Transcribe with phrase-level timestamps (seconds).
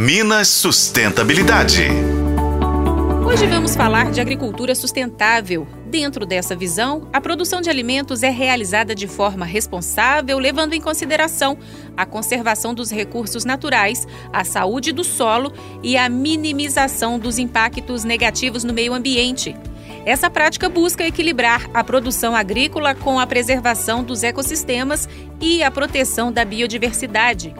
[0.00, 1.88] Minas Sustentabilidade.
[3.26, 5.66] Hoje vamos falar de agricultura sustentável.
[5.86, 11.58] Dentro dessa visão, a produção de alimentos é realizada de forma responsável, levando em consideração
[11.96, 15.52] a conservação dos recursos naturais, a saúde do solo
[15.82, 19.56] e a minimização dos impactos negativos no meio ambiente.
[20.06, 25.08] Essa prática busca equilibrar a produção agrícola com a preservação dos ecossistemas
[25.40, 27.52] e a proteção da biodiversidade.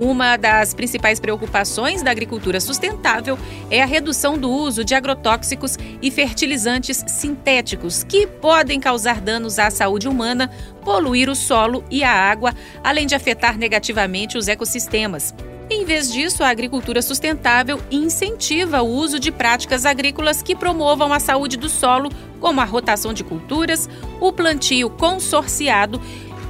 [0.00, 3.38] Uma das principais preocupações da agricultura sustentável
[3.70, 9.70] é a redução do uso de agrotóxicos e fertilizantes sintéticos, que podem causar danos à
[9.70, 10.50] saúde humana,
[10.82, 15.34] poluir o solo e a água, além de afetar negativamente os ecossistemas.
[15.70, 21.20] Em vez disso, a agricultura sustentável incentiva o uso de práticas agrícolas que promovam a
[21.20, 23.88] saúde do solo, como a rotação de culturas,
[24.20, 26.00] o plantio consorciado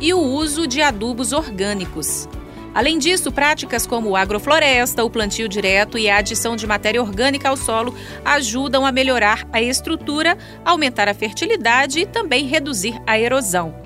[0.00, 2.28] e o uso de adubos orgânicos.
[2.74, 7.56] Além disso, práticas como agrofloresta, o plantio direto e a adição de matéria orgânica ao
[7.56, 13.81] solo ajudam a melhorar a estrutura, aumentar a fertilidade e também reduzir a erosão.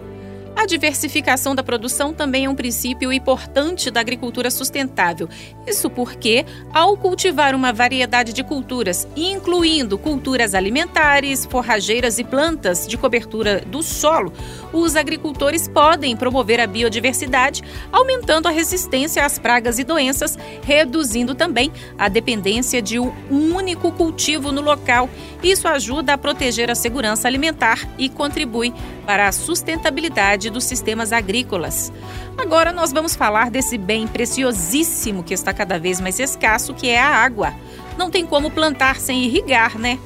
[0.56, 5.28] A diversificação da produção também é um princípio importante da agricultura sustentável.
[5.66, 12.96] Isso porque, ao cultivar uma variedade de culturas, incluindo culturas alimentares, forrageiras e plantas de
[12.96, 14.32] cobertura do solo,
[14.72, 17.62] os agricultores podem promover a biodiversidade,
[17.92, 24.50] aumentando a resistência às pragas e doenças, reduzindo também a dependência de um único cultivo
[24.50, 25.10] no local.
[25.42, 28.72] Isso ajuda a proteger a segurança alimentar e contribui
[29.06, 31.92] para a sustentabilidade dos sistemas agrícolas.
[32.36, 37.00] Agora nós vamos falar desse bem preciosíssimo que está cada vez mais escasso, que é
[37.00, 37.54] a água.
[37.96, 39.98] Não tem como plantar sem irrigar, né?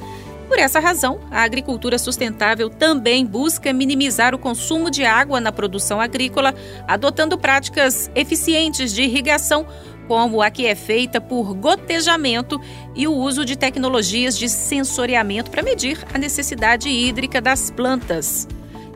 [0.47, 5.99] Por essa razão, a agricultura sustentável também busca minimizar o consumo de água na produção
[5.99, 6.53] agrícola,
[6.85, 9.65] adotando práticas eficientes de irrigação,
[10.09, 12.59] como a que é feita por gotejamento
[12.93, 18.45] e o uso de tecnologias de sensoriamento para medir a necessidade hídrica das plantas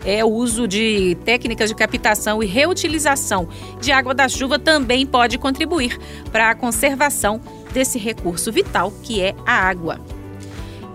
[0.05, 3.47] é, o uso de técnicas de captação e reutilização
[3.81, 5.99] de água da chuva também pode contribuir
[6.31, 7.41] para a conservação
[7.73, 9.99] desse recurso vital que é a água.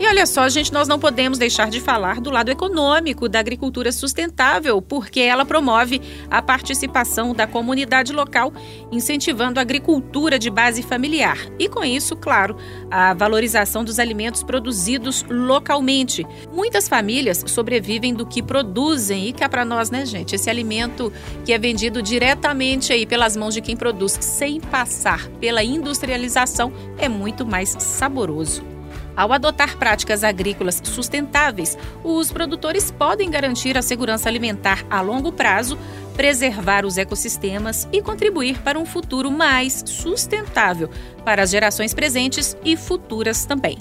[0.00, 3.92] E olha só, gente, nós não podemos deixar de falar do lado econômico da agricultura
[3.92, 6.00] sustentável, porque ela promove
[6.30, 8.50] a participação da comunidade local,
[8.90, 11.36] incentivando a agricultura de base familiar.
[11.58, 12.56] E com isso, claro,
[12.90, 16.26] a valorização dos alimentos produzidos localmente.
[16.50, 20.34] Muitas famílias sobrevivem do que produzem e cá para nós, né, gente?
[20.34, 21.12] Esse alimento
[21.44, 27.06] que é vendido diretamente aí pelas mãos de quem produz, sem passar pela industrialização, é
[27.06, 28.79] muito mais saboroso.
[29.16, 35.78] Ao adotar práticas agrícolas sustentáveis, os produtores podem garantir a segurança alimentar a longo prazo,
[36.14, 40.90] preservar os ecossistemas e contribuir para um futuro mais sustentável
[41.24, 43.78] para as gerações presentes e futuras também.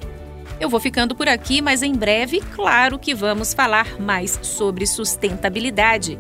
[0.59, 6.19] Eu vou ficando por aqui, mas em breve, claro que vamos falar mais sobre sustentabilidade.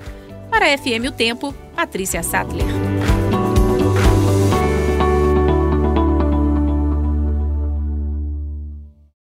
[0.49, 2.88] Para a FM O Tempo, Patrícia Sattler.